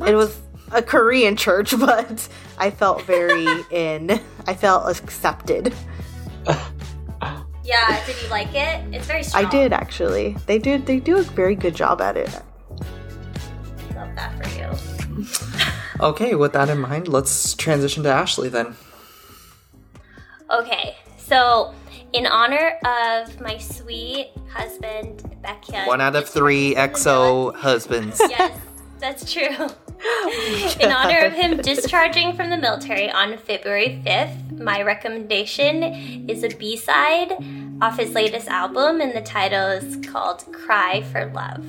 [0.06, 0.38] it was
[0.72, 4.20] a Korean church, but I felt very in.
[4.46, 5.74] I felt accepted.
[7.64, 8.94] Yeah, did you like it?
[8.94, 9.44] It's very strong.
[9.44, 10.36] I did actually.
[10.46, 12.32] They did they do a very good job at it.
[13.94, 15.26] Love that for you.
[16.00, 18.76] okay, with that in mind, let's transition to Ashley then.
[20.50, 21.74] Okay, so
[22.16, 25.86] in honor of my sweet husband, Baekhyun.
[25.86, 28.18] One out of three EXO husbands.
[28.20, 28.58] Yes,
[28.98, 29.68] that's true.
[30.80, 35.82] In honor of him discharging from the military on February 5th, my recommendation
[36.28, 37.32] is a B side
[37.82, 41.64] off his latest album, and the title is called Cry for Love.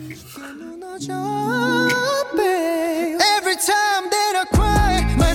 [3.19, 5.33] Every time that I cry, my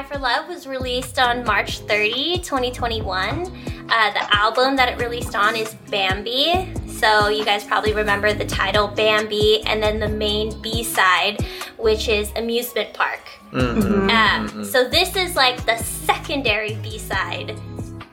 [0.00, 3.46] Cry for Love, was released on March 30, 2021.
[3.90, 6.72] Uh, the album that it released on is Bambi.
[6.86, 11.44] So, you guys probably remember the title Bambi and then the main B side,
[11.76, 13.20] which is Amusement Park.
[13.52, 17.54] Um, so, this is like the secondary B side.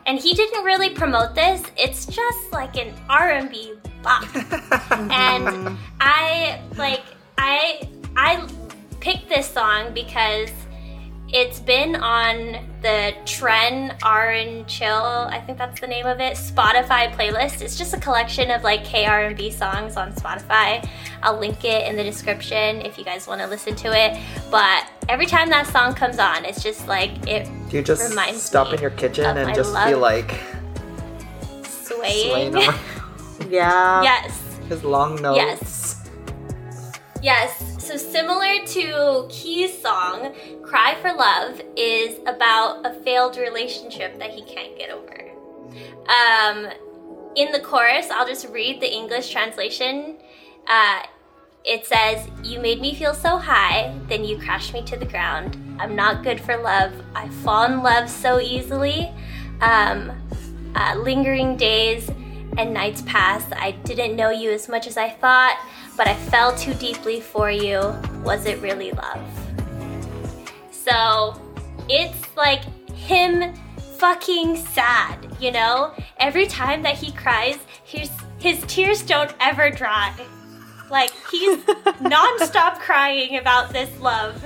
[0.05, 1.63] And he didn't really promote this.
[1.77, 4.23] It's just like an R&B bop.
[4.91, 7.03] and I like
[7.37, 8.45] I I
[8.99, 10.49] picked this song because
[11.29, 16.33] it's been on the Tren R and Chill, I think that's the name of it,
[16.37, 17.61] Spotify playlist.
[17.61, 20.87] It's just a collection of like K-R&B songs on Spotify.
[21.23, 24.17] I'll link it in the description if you guys want to listen to it.
[24.49, 28.41] But every time that song comes on, it's just like it Do you just Reminds
[28.41, 30.39] stop me in your kitchen and just be like
[31.63, 32.51] swaying.
[32.53, 32.73] swaying
[33.49, 34.01] Yeah.
[34.01, 34.41] yes.
[34.69, 35.35] his long nose?
[35.35, 36.09] Yes.
[37.21, 37.66] Yes.
[37.87, 44.41] So similar to Key's song, Cry for Love is about a failed relationship that he
[44.41, 45.31] can't get over.
[46.09, 46.67] Um
[47.37, 50.17] in the chorus, I'll just read the English translation.
[50.67, 51.03] Uh,
[51.63, 55.55] it says, You made me feel so high, then you crashed me to the ground.
[55.79, 56.91] I'm not good for love.
[57.15, 59.13] I fall in love so easily.
[59.61, 60.11] Um,
[60.75, 62.09] uh, lingering days
[62.57, 63.45] and nights pass.
[63.53, 65.57] I didn't know you as much as I thought,
[65.97, 67.79] but I fell too deeply for you.
[68.23, 69.21] Was it really love?
[70.71, 71.41] So
[71.89, 73.53] it's like him
[73.97, 75.93] fucking sad, you know?
[76.19, 80.13] Every time that he cries, his, his tears don't ever dry.
[80.89, 81.57] Like he's
[81.99, 84.41] nonstop crying about this love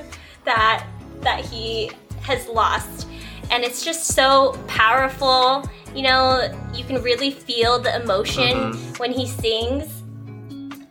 [0.45, 0.87] that
[1.21, 1.91] that he
[2.21, 3.07] has lost.
[3.51, 5.63] And it's just so powerful.
[5.93, 8.93] You know, you can really feel the emotion mm-hmm.
[8.93, 10.00] when he sings.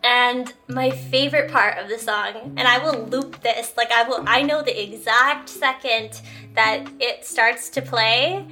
[0.02, 4.24] And my favorite part of the song, and I will loop this, like I will
[4.26, 6.20] I know the exact second
[6.54, 8.46] that it starts to play.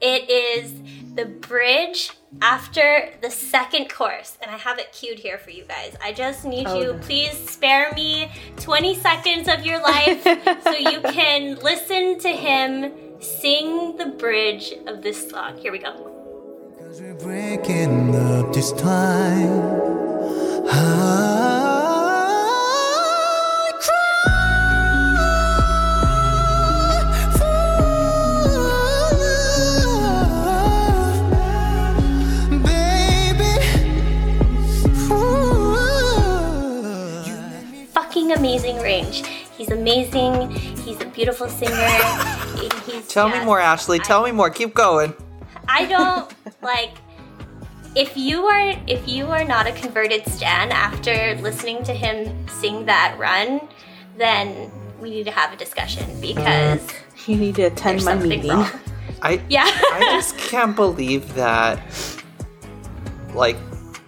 [0.00, 0.72] It is
[1.14, 2.10] the bridge
[2.42, 5.94] after the second course, and I have it queued here for you guys.
[6.02, 6.98] I just need Oh, you, no.
[6.98, 10.22] please spare me 20 seconds of your life
[10.64, 15.56] so you can listen to him sing the bridge of this song.
[15.58, 16.10] Here we go.
[38.44, 39.26] Amazing range.
[39.56, 40.50] He's amazing.
[40.50, 41.74] He's a beautiful singer.
[42.86, 43.98] He's Tell me more, Ashley.
[43.98, 44.50] Tell me more.
[44.50, 45.14] Keep going.
[45.68, 47.03] I don't like
[47.94, 52.86] if you are if you are not a converted stan after listening to him sing
[52.86, 53.60] that run,
[54.16, 54.70] then
[55.00, 56.80] we need to have a discussion because
[57.26, 58.50] You need to attend my something meeting.
[58.50, 58.68] wrong.
[59.22, 59.64] I Yeah.
[59.66, 61.80] I just can't believe that
[63.34, 63.56] like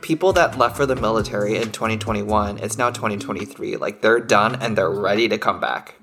[0.03, 3.77] people that left for the military in 2021, it's now 2023.
[3.77, 5.95] Like they're done and they're ready to come back.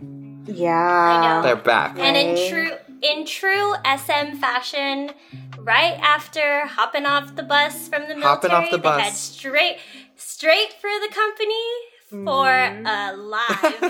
[0.45, 1.41] Yeah.
[1.43, 1.97] They're back.
[1.99, 2.49] and in Right.
[2.49, 5.11] true in true SM fashion,
[5.59, 9.77] right after hopping off the bus from the military, Hopping off the they head straight
[10.15, 11.69] straight for the company
[12.09, 12.85] for mm-hmm.
[12.85, 13.81] a live.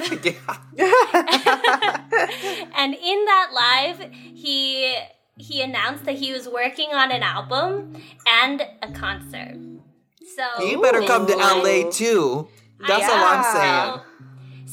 [2.77, 4.97] and in that live, he
[5.37, 8.01] he announced that he was working on an album
[8.41, 9.57] and a concert.
[10.35, 12.47] So You better come to LA too.
[12.87, 13.93] That's all I'm saying.
[13.93, 14.12] So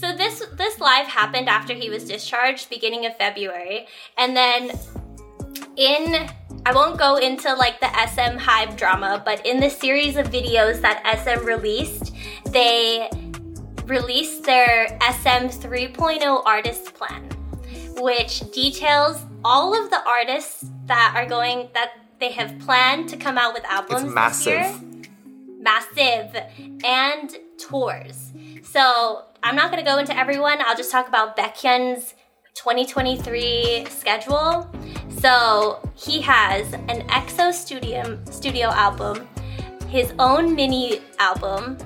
[0.01, 3.87] this this live happened after he was discharged, beginning of February,
[4.17, 4.71] and then
[5.77, 6.29] in
[6.67, 10.81] I won't go into like the SM Hive drama, but in the series of videos
[10.83, 12.13] that SM released,
[12.47, 13.09] they
[13.87, 17.23] released their SM 3.0 artist plan,
[17.97, 23.39] which details all of the artists that are going that they have planned to come
[23.39, 24.83] out with albums It's this year massive.
[25.59, 26.37] massive
[26.85, 28.33] and tours.
[28.63, 30.59] So I'm not going to go into everyone.
[30.61, 32.15] I'll just talk about Baekhyun's
[32.55, 34.71] 2023 schedule.
[35.19, 39.27] So he has an EXO studio studio album,
[39.89, 41.79] his own mini album,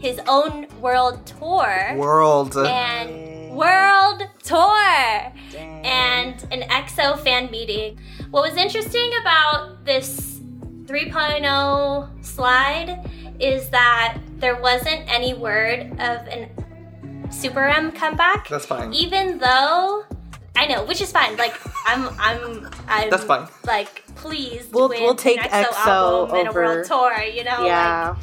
[0.00, 2.56] his own world tour World.
[2.56, 7.98] and world tour and an EXO fan meeting.
[8.30, 10.40] What was interesting about this
[10.86, 13.08] 3.0 slide
[13.40, 16.48] is that there wasn't any word of an
[17.30, 18.48] Super M comeback.
[18.48, 18.92] That's fine.
[18.92, 20.04] Even though
[20.56, 21.36] I know, which is fine.
[21.36, 21.54] Like
[21.86, 23.10] I'm, I'm, I'm.
[23.10, 23.48] That's fine.
[23.66, 27.20] Like please, We'll- we'll take an EXO, EXO album and a world tour.
[27.22, 28.16] You know, like, Yeah.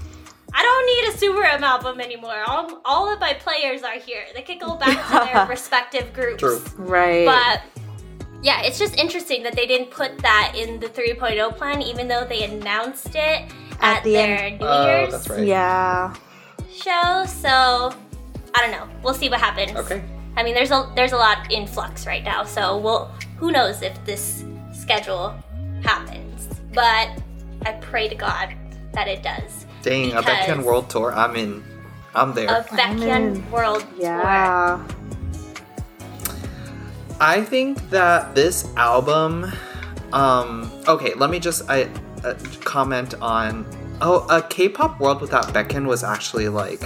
[0.57, 2.41] I don't need a Super M album anymore.
[2.47, 4.23] All, all of my players are here.
[4.33, 6.39] They could go back to their respective groups.
[6.39, 6.61] True.
[6.77, 7.25] Right.
[7.25, 7.61] But
[8.41, 12.23] yeah, it's just interesting that they didn't put that in the 3.0 plan, even though
[12.25, 14.59] they announced it at, At the their end.
[14.61, 15.45] New Oh, Year's that's right.
[15.45, 16.13] yeah.
[16.73, 17.25] show.
[17.27, 17.93] So
[18.55, 18.87] I don't know.
[19.03, 19.75] We'll see what happens.
[19.77, 20.01] Okay.
[20.37, 23.81] I mean, there's a there's a lot in flux right now, so we'll who knows
[23.81, 25.35] if this schedule
[25.83, 26.47] happens.
[26.73, 27.09] But
[27.65, 28.53] I pray to God
[28.93, 29.65] that it does.
[29.81, 31.13] Dang, a Because- Baekhyun World Tour.
[31.13, 31.63] I'm in.
[32.15, 32.47] I'm there.
[32.47, 34.01] A Baekhyun World Tour.
[34.01, 34.79] Yeah.
[37.19, 39.51] I think that this album.
[40.13, 40.71] Um.
[40.87, 41.89] Okay, let me just I
[42.23, 43.65] uh, comment on.
[44.01, 46.81] Oh, a K-pop world without Baekhyun was actually like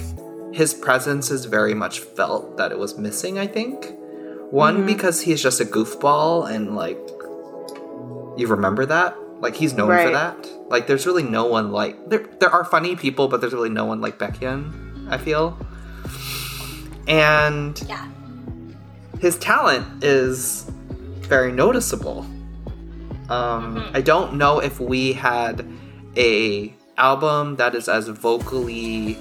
[0.60, 3.40] his presence is very much felt that it was missing.
[3.40, 3.78] I think
[4.52, 7.00] one because he's just a goofball and like
[8.40, 9.16] you remember that.
[9.40, 10.38] Like he's known for that.
[10.74, 12.24] Like there's really no one like there.
[12.42, 14.64] There are funny people, but there's really no one like Baekhyun.
[15.10, 15.58] I feel.
[17.08, 18.06] And Yeah.
[19.20, 20.70] his talent is
[21.34, 22.20] very noticeable.
[23.30, 23.96] Um, Mm-hmm.
[23.98, 25.66] I don't know if we had
[26.18, 29.18] a album that is as vocally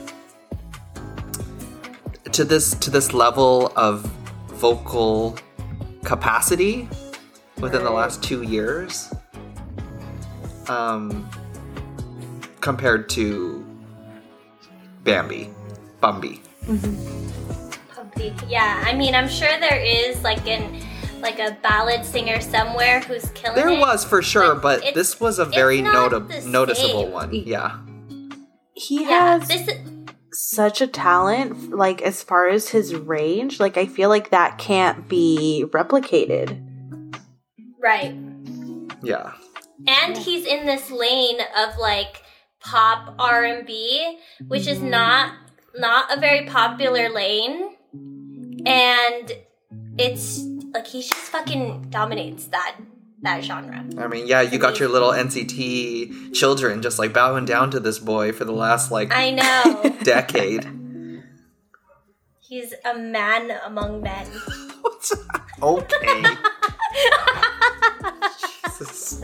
[2.33, 4.03] to this to this level of
[4.49, 5.37] vocal
[6.05, 6.89] capacity
[7.61, 9.13] within the last two years
[10.69, 11.29] um
[12.61, 13.65] compared to
[15.05, 15.51] Bambi
[16.01, 16.43] Bambi
[17.91, 18.35] Pumpy.
[18.49, 20.81] Yeah, I mean, I'm sure there is like an
[21.21, 23.81] like a ballad singer somewhere who's killing there it.
[23.81, 27.79] was for sure but but this was a very not nota- the noticeable one yeah
[28.75, 29.88] He Yeah, has this is,
[30.41, 33.59] such a talent, like as far as his range.
[33.61, 36.63] Like I feel like that can't be replicated.
[37.81, 38.15] right.
[39.03, 39.33] yeah
[39.87, 42.23] and he's in this lane of like
[42.61, 44.19] pop r&b
[44.49, 45.35] which is not
[45.77, 47.77] not a very popular lane
[48.67, 49.33] and
[49.97, 50.41] it's
[50.75, 52.77] like he just fucking dominates that
[53.23, 57.71] that genre I mean, yeah, you got your little NCT children just like bowing down
[57.73, 60.67] to this boy for the last like i know decade.
[62.41, 64.27] he's a man among men
[65.63, 66.23] okay.
[68.79, 69.23] Jesus.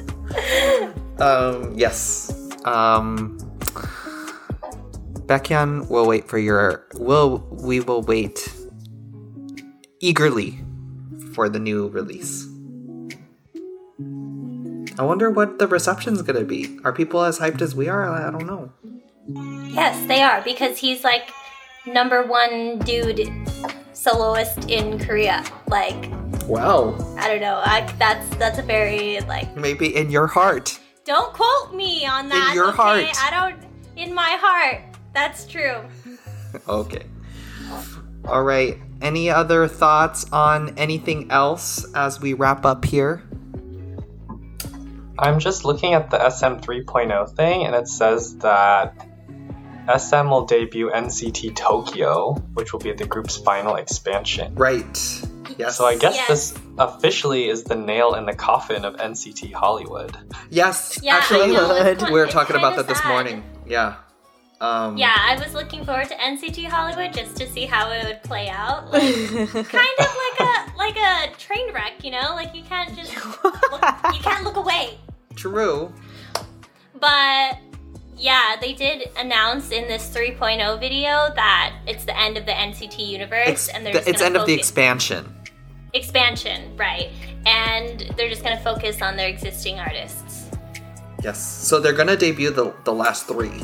[1.18, 2.32] Um, yes.
[2.64, 3.38] Um,
[5.26, 6.86] Baekhyun will wait for your.
[6.94, 8.52] Will we will wait
[10.00, 10.58] eagerly
[11.32, 12.46] for the new release.
[14.98, 16.78] I wonder what the reception's gonna be.
[16.84, 18.08] Are people as hyped as we are?
[18.08, 18.72] I don't know.
[19.72, 21.30] yes they are because he's like
[21.86, 23.26] number one dude
[23.94, 25.96] soloist in korea like
[26.46, 26.92] Wow.
[27.18, 30.78] i don't know I, that's that's a very like Maybe in your heart.
[31.06, 32.48] Don't quote me on that.
[32.50, 32.76] In your okay?
[32.76, 33.06] heart.
[33.22, 33.56] I don't.
[33.96, 34.82] In my heart.
[35.14, 35.80] That's true.
[36.68, 37.04] Okay.
[38.26, 38.78] All right.
[39.02, 43.22] Any other thoughts on anything else as we wrap up here?
[45.18, 48.94] I'm just looking at the SM 3.0 thing, and it says that
[49.88, 54.54] SM will debut NCT Tokyo, which will be the group's final expansion.
[54.54, 55.22] Right.
[55.58, 55.76] Yes.
[55.76, 56.28] So I guess Yes.
[56.28, 60.16] this officially is the nail in the coffin of NCT Hollywood.
[60.50, 60.98] Yes.
[61.02, 61.74] Yeah, actually, I know.
[61.76, 63.44] It's we were talking about kinda that this morning.
[63.66, 63.96] Yeah.
[64.60, 68.22] Um, Yeah, I was looking forward to NCT Hollywood just to see how it would
[68.22, 68.90] play out.
[68.90, 72.34] Like, kind of like a like a train wreck, you know?
[72.34, 73.82] Like you can't just look,
[74.14, 74.98] you can't look away.
[75.36, 75.92] True.
[77.00, 77.58] But
[78.16, 83.06] yeah, they did announce in this 3.0 video that it's the end of the NCT
[83.06, 85.34] universe, Ex- and they're the- it's end of the expansion.
[85.92, 87.10] expansion, right?
[87.46, 90.46] And they're just gonna focus on their existing artists.
[91.22, 91.38] Yes.
[91.40, 93.62] So they're gonna debut the the last three,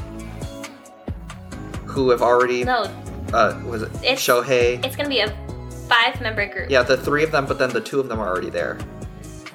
[1.86, 2.64] who have already.
[2.64, 2.86] No,
[3.32, 4.84] Uh, was it It's- Shohei?
[4.84, 5.32] it's gonna be a
[5.88, 6.68] five-member group.
[6.70, 8.76] Yeah, the three of them, but then the two of them are already there,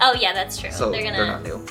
[0.02, 0.72] Oh yeah, that's true.
[0.72, 1.26] so they're they're, gonna.
[1.28, 1.66] not new.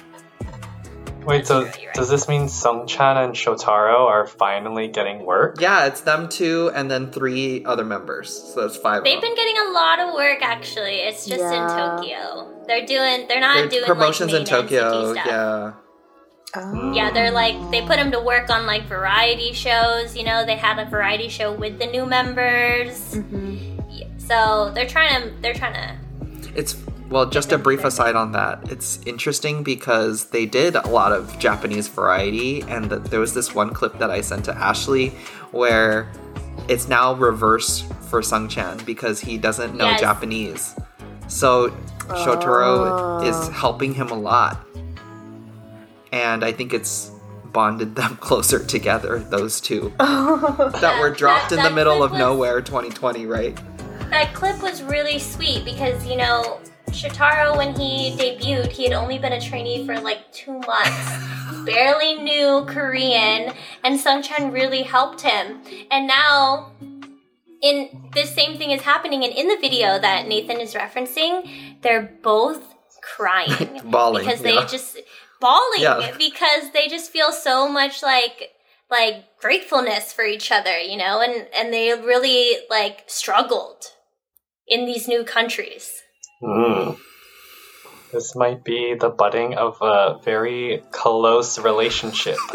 [1.24, 1.88] Wait, so right.
[1.94, 5.60] does this mean Sungchan and Shotaro are finally getting work?
[5.60, 8.52] Yeah, it's them two and then three other members.
[8.54, 9.04] So that's five.
[9.04, 9.22] They've them.
[9.22, 10.96] been getting a lot of work actually.
[10.96, 11.52] It's just Yeah.
[11.52, 11.68] in
[11.98, 12.64] Tokyo.
[12.66, 13.26] They're doing.
[13.28, 15.12] They're not They're doing promotions like, in Tokyo.
[15.12, 15.26] Stuff.
[15.26, 15.72] Yeah.
[16.56, 16.92] Oh.
[16.92, 20.16] Yeah, they're like they put them to work on like variety shows.
[20.16, 23.14] You know, they had a variety show with the new members.
[23.14, 23.82] Mhm.
[23.90, 25.30] Yeah, so they're trying to.
[25.40, 25.98] They're trying to.
[26.54, 26.76] It's
[27.10, 28.70] well, just a brief aside on that.
[28.70, 33.54] It's interesting because they did a lot of Japanese variety, and th- there was this
[33.54, 35.08] one clip that I sent to Ashley
[35.52, 36.10] where
[36.68, 40.00] it's now reverse for Sungchan because he doesn't know Yes.
[40.00, 40.74] Japanese.
[41.28, 41.70] So
[42.08, 43.26] Shotaro Oh.
[43.28, 44.64] is helping him a lot,
[46.12, 47.10] and I think it's
[47.52, 49.18] bonded them closer together.
[49.18, 53.58] Those two that were dropped that- in the middle of was- nowhere, 2020, right?
[54.10, 56.60] That clip was really sweet because you know
[56.94, 62.14] Shotaro when he debuted, he had only been a trainee for like two months, barely
[62.14, 65.60] knew Korean, and Sungchan really helped him.
[65.90, 66.72] And now,
[67.60, 72.16] in this same thing is happening, and in the video that Nathan is referencing, they're
[72.22, 74.66] both crying Bawling, because they yeah.
[74.66, 74.98] just
[75.40, 76.14] bawling Yeah.
[76.16, 78.50] because they just feel so much like
[78.90, 83.86] like gratefulness for each other, you know, and and they really like struggled
[84.68, 86.02] in these new countries.
[86.42, 86.98] Mm.
[88.12, 92.36] This might be the budding of a very close relationship.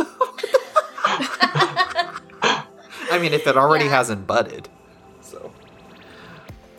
[3.12, 3.92] I mean, if it already Yeah.
[3.92, 4.70] hasn't budded.
[5.22, 5.52] So.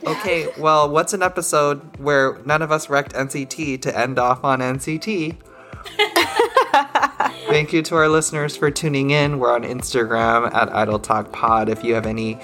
[0.07, 4.61] Okay, well, what's an episode where none of us wrecked NCT to end off on
[4.61, 5.37] NCT?
[7.49, 9.41] Thank you to our listeners for tuning in.
[9.41, 11.69] We're on Instagram at Idol Talk Pod.
[11.69, 12.39] If you have any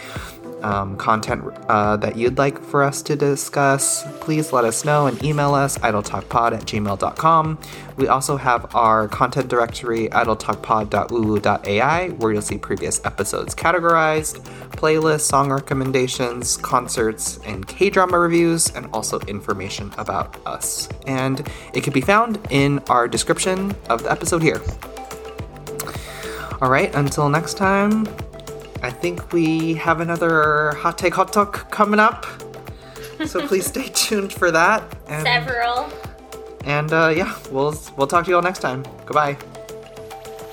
[0.66, 5.22] um, content uh, that you'd like for us to discuss, please let us know and
[5.22, 7.58] email us idoltalkpod at gmail.com.
[7.96, 14.40] We also have our content directory, idoltalkpod.uwu.ai, where you'll see previous episodes categorized,
[14.72, 20.88] playlists, song recommendations, concerts, and K drama reviews, and also information about us.
[21.06, 24.60] And it can be found in our description of the episode here.
[26.60, 28.06] All right, until next time,
[28.86, 32.24] I think we have another hot take hot talk coming up.
[33.26, 34.80] So please stay tuned for that.
[35.08, 35.90] And, Several.
[36.64, 38.84] and uh, yeah, we'll we'll talk to you all next time.
[39.04, 39.36] Goodbye.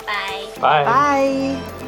[0.07, 0.47] Bye.
[0.59, 0.83] Bye.
[0.83, 1.79] Bye.